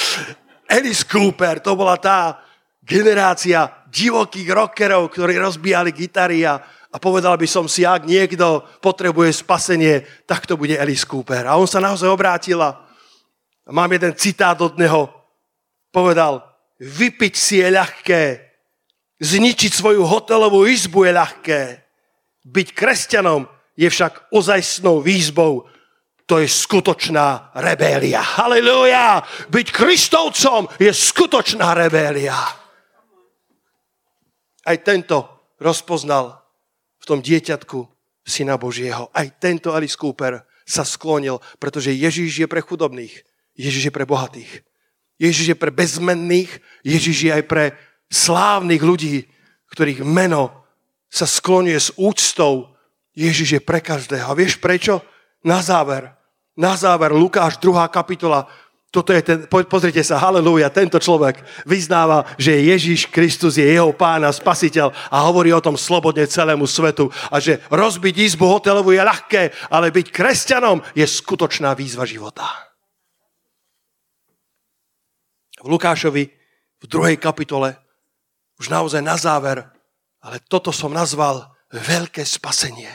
[0.69, 2.43] Alice Cooper, to bola tá
[2.83, 6.59] generácia divokých rockerov, ktorí rozbíjali gitary a,
[6.91, 11.47] a povedal by som si, ak niekto potrebuje spasenie, tak to bude Alice Cooper.
[11.47, 12.83] A on sa naozaj obrátil a
[13.69, 15.07] mám jeden citát od neho.
[15.93, 16.41] Povedal,
[16.81, 18.23] vypiť si je ľahké,
[19.21, 21.61] zničiť svoju hotelovú izbu je ľahké,
[22.43, 23.47] byť kresťanom
[23.79, 25.69] je však ozajstnou výzbou.
[26.25, 28.23] To je skutočná rebélia.
[28.23, 29.23] Halelúja!
[29.51, 32.37] Byť Kristovcom je skutočná rebélia.
[34.63, 36.39] Aj tento rozpoznal
[36.99, 37.83] v tom dieťatku
[38.23, 39.11] Syna Božieho.
[39.11, 43.11] Aj tento Alice Cooper sa sklonil, pretože Ježíš je pre chudobných,
[43.59, 44.63] Ježíš je pre bohatých.
[45.19, 46.51] Ježíš je pre bezmenných,
[46.87, 47.65] Ježíš je aj pre
[48.07, 49.27] slávnych ľudí,
[49.75, 50.63] ktorých meno
[51.11, 52.73] sa sklonuje s úctou.
[53.13, 54.25] Ježíš je pre každého.
[54.25, 55.03] A vieš prečo?
[55.43, 56.07] Na záver,
[56.55, 57.87] na záver, Lukáš 2.
[57.91, 58.47] kapitola,
[58.93, 64.21] toto je ten, pozrite sa, halleluja, tento človek vyznáva, že Ježíš Kristus je jeho pán
[64.21, 69.01] a spasiteľ a hovorí o tom slobodne celému svetu a že rozbiť izbu hotelovú je
[69.01, 72.45] ľahké, ale byť kresťanom je skutočná výzva života.
[75.57, 76.23] V Lukášovi
[76.79, 77.73] v druhej kapitole,
[78.61, 79.65] už naozaj na záver,
[80.21, 82.93] ale toto som nazval veľké spasenie.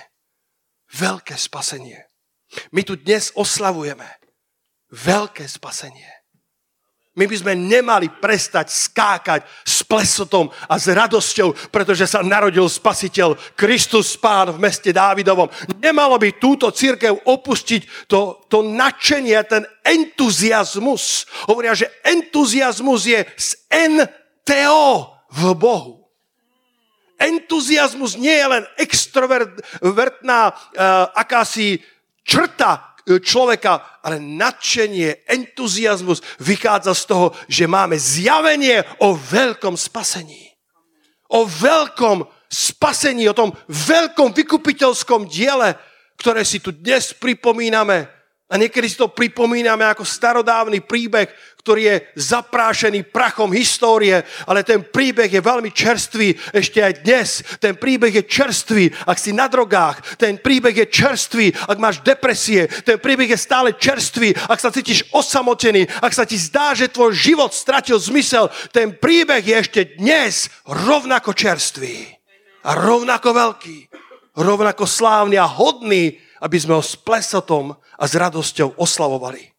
[0.94, 2.07] Veľké spasenie.
[2.72, 4.08] My tu dnes oslavujeme
[4.92, 6.18] veľké spasenie.
[7.18, 13.34] My by sme nemali prestať skákať s plesotom a s radosťou, pretože sa narodil spasiteľ
[13.58, 15.50] Kristus Pán v meste Dávidovom.
[15.82, 21.26] Nemalo by túto církev opustiť to, to nadšenie, ten entuziasmus.
[21.50, 26.06] Hovoria, že entuziasmus je z NTO v Bohu.
[27.18, 31.82] Entuziasmus nie je len extrovertná uh, akási
[32.28, 40.52] črta e, človeka, ale nadšenie, entuziasmus vychádza z toho, že máme zjavenie o veľkom spasení.
[41.32, 45.76] O veľkom spasení, o tom veľkom vykupiteľskom diele,
[46.20, 48.17] ktoré si tu dnes pripomíname
[48.48, 51.28] a niekedy si to pripomíname ako starodávny príbeh,
[51.60, 57.44] ktorý je zaprášený prachom histórie, ale ten príbeh je veľmi čerstvý ešte aj dnes.
[57.60, 60.16] Ten príbeh je čerstvý, ak si na drogách.
[60.16, 62.72] Ten príbeh je čerstvý, ak máš depresie.
[62.88, 67.12] Ten príbeh je stále čerstvý, ak sa cítiš osamotený, ak sa ti zdá, že tvoj
[67.12, 68.48] život stratil zmysel.
[68.72, 72.16] Ten príbeh je ešte dnes rovnako čerstvý
[72.64, 73.78] a rovnako veľký,
[74.40, 79.50] rovnako slávny a hodný, aby sme ho s plesotom a s radosťou oslavovali.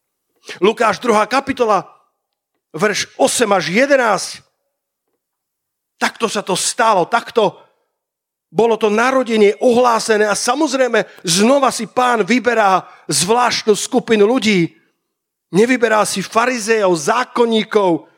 [0.63, 1.13] Lukáš 2.
[1.29, 1.85] kapitola,
[2.73, 4.41] verš 8 až 11.
[5.99, 7.59] Takto sa to stalo, takto
[8.49, 14.73] bolo to narodenie ohlásené a samozrejme znova si pán vyberá zvláštnu skupinu ľudí.
[15.53, 18.09] Nevyberá si farizejov, zákonníkov,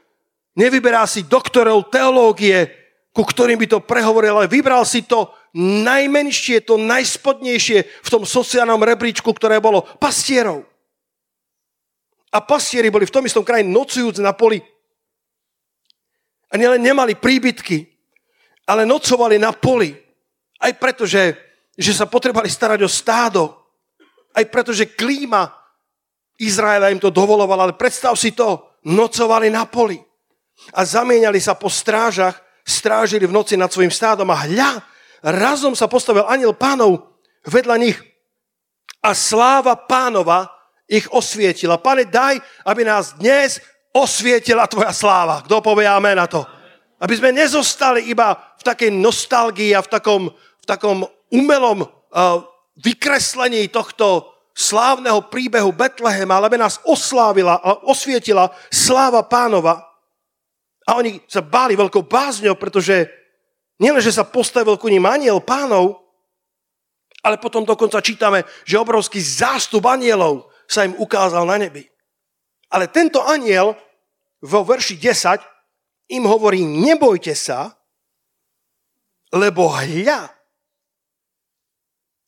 [0.56, 2.72] nevyberá si doktorov teológie,
[3.12, 8.80] ku ktorým by to prehovoril, ale vybral si to najmenšie, to najspodnejšie v tom sociálnom
[8.80, 10.64] rebríčku, ktoré bolo pastierov.
[12.32, 14.64] A pastieri boli v tom istom kraji nocujúc na poli.
[16.52, 17.92] A nielen nemali príbytky,
[18.68, 19.92] ale nocovali na poli.
[20.64, 21.36] Aj preto, že,
[21.76, 23.52] že sa potrebali starať o stádo.
[24.32, 25.52] Aj preto, že klíma
[26.40, 27.68] Izraela im to dovolovala.
[27.68, 30.00] Ale predstav si to, nocovali na poli.
[30.72, 34.72] A zamieniali sa po strážach, strážili v noci nad svojim stádom a hľa,
[35.24, 37.98] razom sa postavil aniel pánov vedľa nich
[39.02, 40.50] a sláva pánova
[40.86, 41.82] ich osvietila.
[41.82, 43.64] Pane, daj, aby nás dnes
[43.96, 45.42] osvietila tvoja sláva.
[45.46, 46.44] Kto povie amen na to?
[47.02, 51.90] Aby sme nezostali iba v takej nostalgii a v takom, v takom umelom uh,
[52.78, 59.82] vykreslení tohto slávneho príbehu Betlehema, ale aby nás oslávila a osvietila sláva pánova.
[60.86, 63.08] A oni sa báli veľkou bázňou, pretože
[63.82, 66.06] Nielen, že sa postavil ku ním aniel pánov,
[67.26, 71.90] ale potom dokonca čítame, že obrovský zástup anielov sa im ukázal na nebi.
[72.70, 73.74] Ale tento aniel
[74.42, 77.74] vo verši 10 im hovorí, nebojte sa,
[79.34, 80.30] lebo hľa,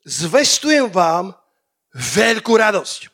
[0.06, 1.38] zvestujem vám
[1.94, 3.14] veľkú radosť.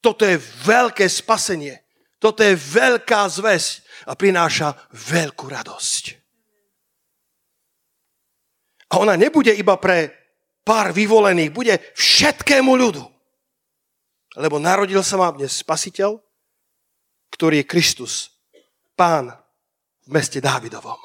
[0.00, 1.85] Toto je veľké spasenie.
[2.26, 6.04] Toto je veľká zväz a prináša veľkú radosť.
[8.90, 10.10] A ona nebude iba pre
[10.66, 13.06] pár vyvolených, bude všetkému ľudu.
[14.42, 16.18] Lebo narodil sa vám dnes spasiteľ,
[17.30, 18.34] ktorý je Kristus,
[18.98, 19.30] pán
[20.02, 20.98] v meste Dávidovom.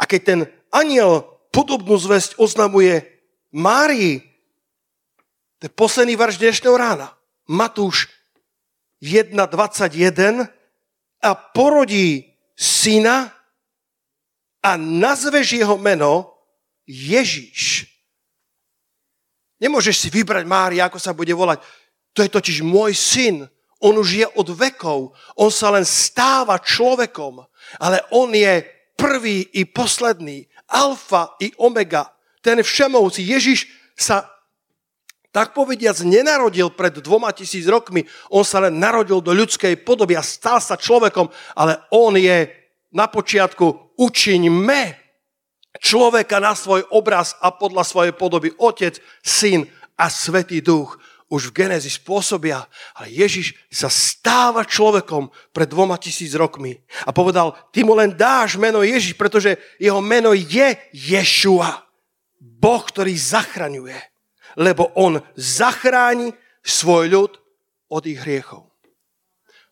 [0.00, 0.40] A keď ten
[0.72, 3.04] aniel podobnú zväzť oznamuje
[3.52, 4.24] Márii,
[5.60, 7.12] to je posledný verš dnešného rána.
[7.48, 8.08] Matúš
[9.04, 10.48] 1.21
[11.20, 13.32] a porodí syna
[14.64, 16.32] a nazveš jeho meno
[16.88, 17.88] Ježíš.
[19.60, 21.60] Nemôžeš si vybrať Mári, ako sa bude volať.
[22.16, 23.36] To je totiž môj syn.
[23.80, 25.12] On už je od vekov.
[25.36, 27.44] On sa len stáva človekom.
[27.80, 28.64] Ale on je
[28.96, 30.48] prvý i posledný.
[30.68, 32.12] Alfa i omega.
[32.44, 33.24] ten všemovci.
[33.24, 34.33] Ježiš sa
[35.34, 40.22] tak povediac nenarodil pred dvoma tisíc rokmi, on sa len narodil do ľudskej podoby a
[40.22, 41.26] stal sa človekom,
[41.58, 42.46] ale on je
[42.94, 44.94] na počiatku učiňme
[45.82, 48.54] človeka na svoj obraz a podľa svojej podoby.
[48.62, 49.66] Otec, syn
[49.98, 50.94] a svetý duch
[51.26, 56.78] už v Genesis pôsobia, ale Ježiš sa stáva človekom pred dvoma tisíc rokmi.
[57.02, 61.82] A povedal, ty mu len dáš meno Ježiš, pretože jeho meno je Ješua,
[62.38, 64.13] Boh, ktorý zachraňuje
[64.58, 66.32] lebo on zachráni
[66.64, 67.32] svoj ľud
[67.90, 68.70] od ich hriechov.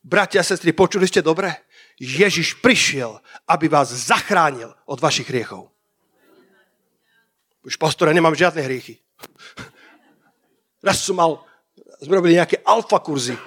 [0.03, 1.55] Bratia a sestry, počuli ste dobre?
[2.03, 5.71] Ježiš prišiel, aby vás zachránil od vašich hriechov.
[7.63, 8.99] Už pastore, nemám žiadne hriechy.
[10.83, 11.47] Raz som mal,
[12.03, 13.39] sme robili nejaké alfa kurzy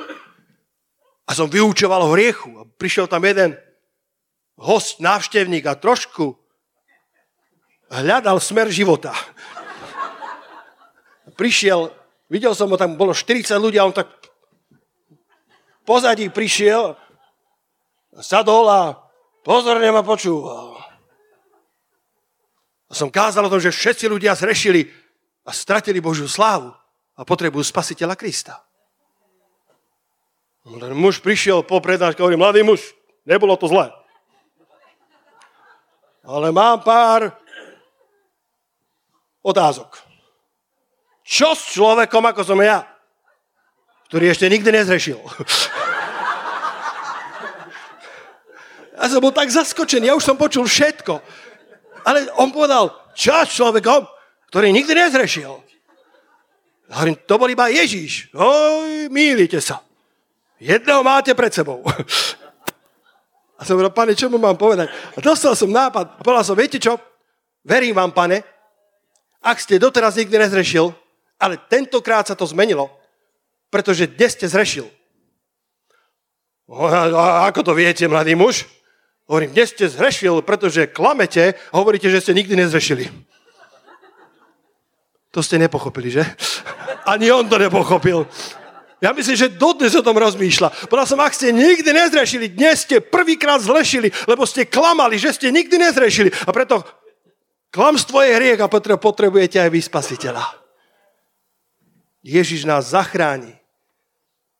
[1.28, 3.60] a som vyučoval hriechu a prišiel tam jeden
[4.56, 6.40] host, návštevník a trošku
[7.92, 9.12] hľadal smer života
[11.36, 11.92] prišiel,
[12.32, 14.10] videl som ho, tam bolo 40 ľudí a on tak
[15.86, 16.98] pozadí prišiel,
[18.20, 18.82] sadol a
[19.44, 20.80] pozorne ma počúval.
[22.90, 24.88] A som kázal o tom, že všetci ľudia zrešili
[25.46, 26.74] a stratili Božiu slávu
[27.16, 28.66] a potrebujú spasiteľa Krista.
[30.66, 32.82] Ten muž prišiel po prednáške a hovorí, mladý muž,
[33.22, 33.94] nebolo to zlé.
[36.26, 37.38] Ale mám pár
[39.46, 40.05] otázok.
[41.26, 42.86] Čo s človekom, ako som ja,
[44.14, 45.20] ktorý ešte nikdy nezrešil?
[48.96, 51.20] Ja som bol tak zaskočený, ja už som počul všetko.
[52.08, 54.08] Ale on povedal, čo s človekom,
[54.50, 55.52] ktorý nikdy nezrešil?
[56.90, 58.32] Hovorím, to bol iba Ježíš.
[58.32, 59.84] Oj, mýlite sa.
[60.62, 61.84] Jedného máte pred sebou.
[63.60, 64.92] A som povedal, pane, čo mu mám povedať?
[65.16, 66.20] A dostal som nápad.
[66.20, 67.00] A povedal som, viete čo?
[67.68, 68.44] Verím vám, pane,
[69.40, 70.92] ak ste doteraz nikdy nezrešil,
[71.40, 72.88] ale tentokrát sa to zmenilo,
[73.70, 74.88] pretože dnes ste zrešil.
[76.72, 78.66] A ako to viete, mladý muž?
[79.30, 83.10] Hovorím, dnes ste zrešil, pretože klamete a hovoríte, že ste nikdy nezrešili.
[85.34, 86.24] To ste nepochopili, že?
[87.06, 88.26] Ani on to nepochopil.
[89.04, 90.90] Ja myslím, že dodnes o tom rozmýšľa.
[90.90, 95.52] Povedal som, ak ste nikdy nezrešili, dnes ste prvýkrát zlešili, lebo ste klamali, že ste
[95.52, 96.32] nikdy nezrešili.
[96.48, 96.82] A preto
[97.70, 100.65] klamstvo je hriech a potrebujete aj vy spasiteľa.
[102.26, 103.54] Ježiš nás zachráni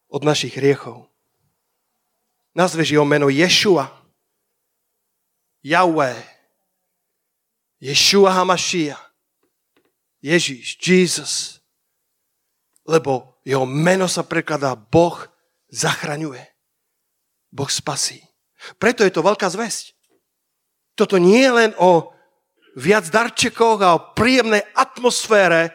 [0.06, 1.10] od našich hriechov.
[2.54, 3.90] Nazveš jeho meno Ješua.
[5.66, 6.22] Yahweh.
[7.82, 9.02] Ješua Hamašia.
[10.22, 11.58] Ježiš, Jesus.
[12.86, 15.26] Lebo jeho meno sa prekladá Boh
[15.74, 16.46] zachraňuje.
[17.50, 18.22] Boh spasí.
[18.78, 19.98] Preto je to veľká zväzť.
[20.94, 22.14] Toto nie je len o
[22.78, 25.74] viac darčekoch a o príjemnej atmosfére,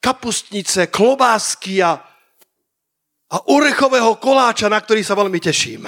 [0.00, 2.00] kapustnice, klobásky a,
[3.30, 5.86] a orechového koláča, na ktorý sa veľmi teším.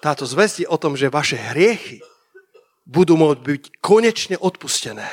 [0.00, 2.00] Táto zväzť je o tom, že vaše hriechy
[2.84, 5.08] budú môcť byť konečne odpustené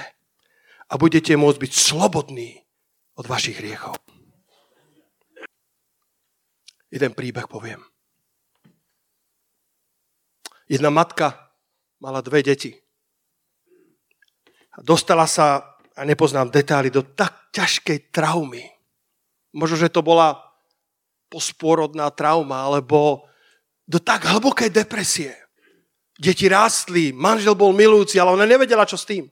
[0.92, 2.60] a budete môcť byť slobodní
[3.16, 3.96] od vašich hriechov.
[6.92, 7.80] Jeden príbeh poviem.
[10.68, 11.52] Jedna matka
[12.04, 12.76] mala dve deti.
[14.84, 15.71] Dostala sa
[16.02, 18.66] a nepoznám detaily, do tak ťažkej traumy.
[19.54, 20.42] Možno, že to bola
[21.30, 23.30] posporodná trauma, alebo
[23.86, 25.30] do tak hlbokej depresie.
[26.18, 29.30] Deti rástli, manžel bol milúci, ale ona nevedela, čo s tým.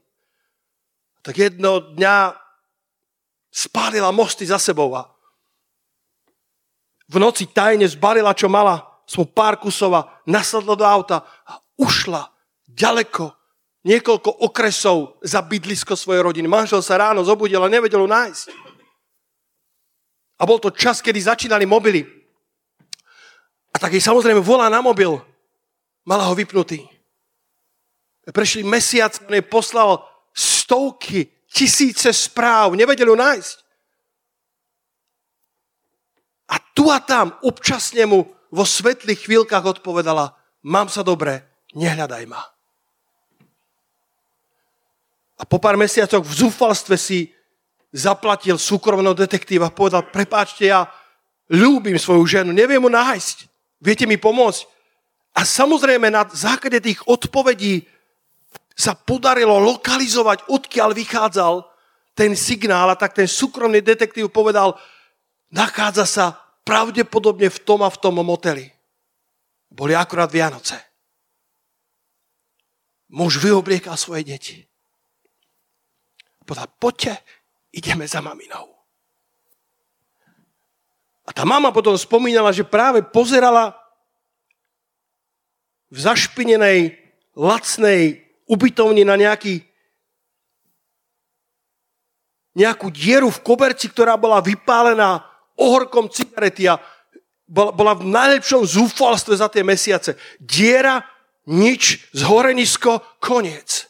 [1.25, 2.37] Tak jedno dňa
[3.49, 5.09] spálila mosty za sebou a
[7.09, 12.29] v noci tajne zbalila, čo mala, som pár kusov a nasadla do auta a ušla
[12.69, 13.38] ďaleko
[13.83, 16.47] niekoľko okresov za bydlisko svojej rodiny.
[16.47, 18.47] Manžel sa ráno zobudil a nevedel ho nájsť.
[20.39, 22.07] A bol to čas, kedy začínali mobily.
[23.71, 25.19] A tak jej samozrejme volá na mobil.
[26.07, 26.87] Mala ho vypnutý.
[28.29, 32.75] Prešli mesiac, on jej poslal stovky, tisíce správ.
[32.75, 33.57] Nevedel ho nájsť.
[36.49, 40.33] A tu a tam občasne mu vo svetlých chvíľkach odpovedala,
[40.65, 41.45] mám sa dobre,
[41.77, 42.41] nehľadaj ma.
[45.39, 47.31] A po pár mesiacoch v zúfalstve si
[47.95, 50.91] zaplatil súkromného detektíva a povedal, prepáčte, ja
[51.47, 53.47] ľúbim svoju ženu, neviem mu nájsť,
[53.79, 54.67] viete mi pomôcť.
[55.39, 57.87] A samozrejme na základe tých odpovedí
[58.75, 61.63] sa podarilo lokalizovať, odkiaľ vychádzal
[62.11, 64.75] ten signál a tak ten súkromný detektív povedal,
[65.55, 66.25] nachádza sa
[66.67, 68.67] pravdepodobne v tom a v tom moteli.
[69.71, 70.75] Boli akurát Vianoce.
[73.09, 74.68] Muž vyobliekal svoje deti
[76.49, 77.21] Povedal, poďte,
[77.69, 78.73] ideme za maminou.
[81.21, 83.77] A tá mama potom spomínala, že práve pozerala
[85.93, 86.97] v zašpinenej,
[87.37, 89.61] lacnej ubytovni na nejaký
[92.57, 95.21] nejakú dieru v koberci, ktorá bola vypálená
[95.53, 96.81] ohorkom cigarety a
[97.45, 100.17] bola, bola v najlepšom zúfalstve za tie mesiace.
[100.41, 101.05] Diera,
[101.45, 103.85] nič, zhorenisko, koniec.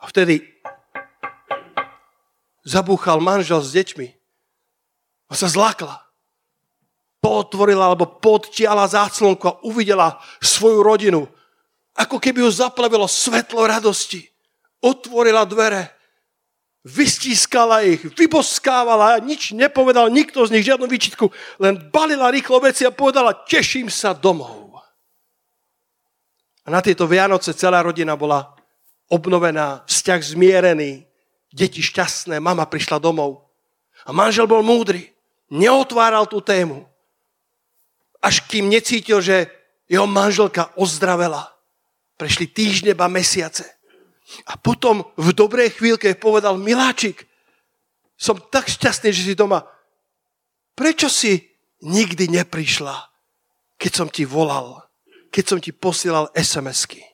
[0.00, 0.55] A vtedy
[2.66, 4.08] zabúchal manžel s deťmi
[5.30, 6.02] a sa zlakla.
[7.22, 11.30] Potvorila alebo podtiala záclonku a uvidela svoju rodinu.
[11.94, 14.26] Ako keby ju zaplavilo svetlo radosti.
[14.82, 15.96] Otvorila dvere
[16.86, 21.26] vystískala ich, vyboskávala, nič nepovedal nikto z nich, žiadnu výčitku,
[21.58, 24.78] len balila rýchlo veci a povedala, teším sa domov.
[26.62, 28.54] A na tieto Vianoce celá rodina bola
[29.10, 31.05] obnovená, vzťah zmierený,
[31.56, 33.48] deti šťastné, mama prišla domov.
[34.04, 35.16] A manžel bol múdry,
[35.48, 36.84] neotváral tú tému,
[38.20, 39.48] až kým necítil, že
[39.88, 41.48] jeho manželka ozdravela.
[42.20, 43.64] Prešli týždne, ba mesiace.
[44.44, 47.24] A potom v dobrej chvíľke povedal, miláčik,
[48.18, 49.64] som tak šťastný, že si doma.
[50.76, 51.40] Prečo si
[51.84, 52.96] nikdy neprišla,
[53.76, 54.82] keď som ti volal,
[55.28, 57.04] keď som ti posielal SMS-ky,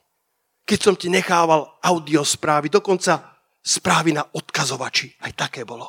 [0.63, 3.32] keď som ti nechával audio správy, dokonca
[3.63, 5.15] správy na odkazovači.
[5.23, 5.87] Aj také bolo.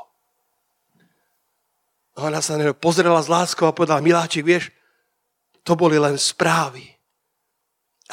[2.15, 4.71] A ona sa na pozrela s láskou a povedala, miláčik, vieš,
[5.67, 6.87] to boli len správy.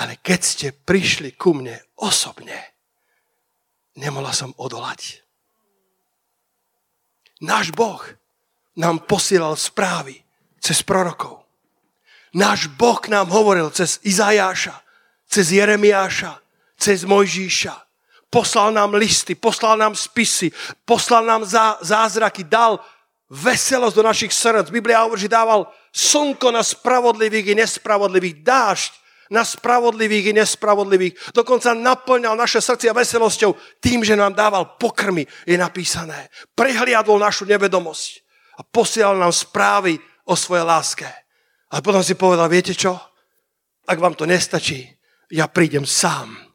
[0.01, 2.57] Ale keď ste prišli ku mne osobne,
[3.93, 5.21] nemohla som odolať.
[7.45, 8.01] Náš Boh
[8.77, 10.17] nám posielal správy
[10.57, 11.45] cez prorokov.
[12.31, 14.79] Náš Boh nám hovoril cez Izajáša,
[15.27, 16.39] cez Jeremiáša,
[16.79, 17.90] cez Mojžíša.
[18.31, 20.55] Poslal nám listy, poslal nám spisy,
[20.87, 22.79] poslal nám zá, zázraky, dal
[23.27, 24.71] veselosť do našich srdc.
[24.71, 28.91] Biblia hovorí, že dával slnko na spravodlivých i nespravodlivých, dážď
[29.31, 31.35] na spravodlivých i nespravodlivých.
[31.35, 36.27] Dokonca naplňal naše srdcia veselosťou tým, že nám dával pokrmy, je napísané.
[36.55, 38.23] Prehliadol našu nevedomosť
[38.59, 41.07] a posielal nám správy o svojej láske.
[41.71, 42.99] A potom si povedal, viete čo?
[43.87, 44.87] Ak vám to nestačí,
[45.31, 46.50] ja prídem sám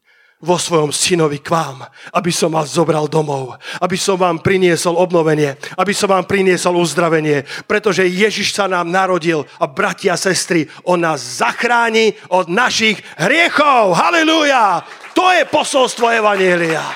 [0.46, 1.82] vo svojom synovi k vám,
[2.14, 7.42] aby som vás zobral domov, aby som vám priniesol obnovenie, aby som vám priniesol uzdravenie,
[7.66, 13.98] pretože Ježiš sa nám narodil a bratia a sestry, on nás zachráni od našich hriechov.
[13.98, 14.86] Halilúja!
[15.18, 16.86] To je posolstvo Evanielia.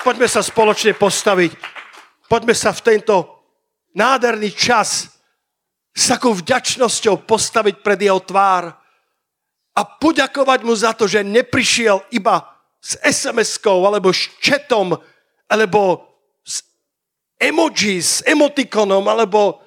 [0.00, 1.52] Poďme sa spoločne postaviť.
[2.26, 3.44] Poďme sa v tento
[3.92, 5.12] nádherný čas
[5.92, 8.72] s takou vďačnosťou postaviť pred jeho tvár
[9.72, 12.51] a poďakovať mu za to, že neprišiel iba
[12.82, 14.98] s SMS-kou, alebo s chatom,
[15.46, 16.02] alebo
[16.42, 16.66] s
[17.38, 19.62] emoji, s emotikonom, alebo,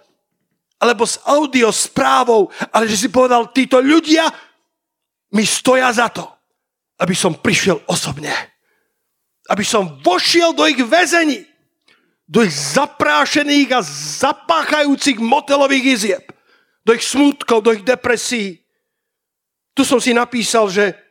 [0.75, 4.27] alebo s audio správou, ale že si povedal, títo ľudia
[5.31, 6.27] mi stoja za to,
[6.99, 8.35] aby som prišiel osobne.
[9.47, 11.47] Aby som vošiel do ich väzení,
[12.27, 13.85] do ich zaprášených a
[14.19, 16.25] zapáchajúcich motelových izieb,
[16.83, 18.65] do ich smutkov, do ich depresí.
[19.77, 21.04] Tu som si napísal, že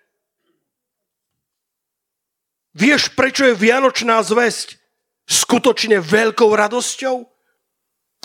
[2.75, 4.83] Vieš, prečo je Vianočná zväzť
[5.31, 7.22] skutočne veľkou radosťou?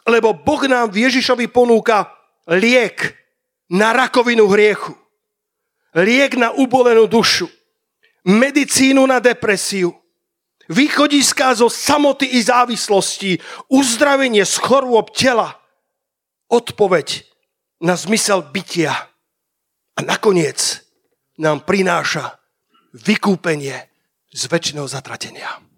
[0.09, 2.09] Lebo Boh nám v Ježišovi ponúka
[2.49, 3.13] liek
[3.69, 4.97] na rakovinu hriechu.
[5.93, 7.45] Liek na ubolenú dušu.
[8.25, 9.93] Medicínu na depresiu.
[10.69, 13.37] Východiská zo samoty i závislosti.
[13.69, 15.61] Uzdravenie z chorôb tela.
[16.49, 17.25] Odpoveď
[17.85, 19.13] na zmysel bytia.
[19.93, 20.81] A nakoniec
[21.37, 22.37] nám prináša
[22.97, 23.88] vykúpenie
[24.33, 25.68] z väčšinou zatratenia.